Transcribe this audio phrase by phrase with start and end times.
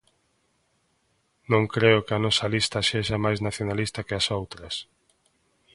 [1.51, 4.75] Non creo que a nosa lista sexa máis nacionalista que as outras.